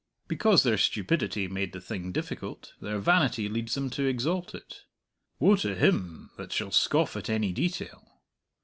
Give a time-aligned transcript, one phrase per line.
[0.27, 4.85] Because their stupidity made the thing difficult, their vanity leads them to exalt it.
[5.37, 8.19] Woe to him that shall scoff at any detail!